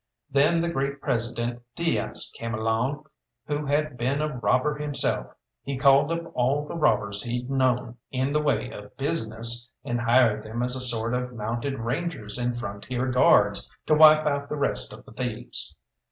Then 0.31 0.61
the 0.61 0.71
great 0.71 0.99
President 0.99 1.61
Diaz 1.75 2.33
came 2.35 2.55
along, 2.55 3.05
who 3.45 3.67
had 3.67 3.97
been 3.97 4.19
a 4.19 4.35
robber 4.39 4.75
himself. 4.75 5.27
He 5.61 5.77
called 5.77 6.11
up 6.11 6.31
all 6.33 6.65
the 6.65 6.73
robbers 6.73 7.21
he'd 7.21 7.51
known 7.51 7.97
in 8.09 8.31
the 8.31 8.41
way 8.41 8.71
of 8.71 8.97
business, 8.97 9.69
and 9.83 10.01
hired 10.01 10.41
them 10.43 10.63
as 10.63 10.75
a 10.75 10.81
sort 10.81 11.13
of 11.13 11.31
Mounted 11.35 11.77
Rangers 11.77 12.39
and 12.39 12.57
Frontier 12.57 13.09
Guards 13.11 13.69
to 13.85 13.93
wipe 13.93 14.25
out 14.25 14.49
the 14.49 14.55
rest 14.57 14.91
of 14.91 15.05
the 15.05 15.11
thieves. 15.11 15.75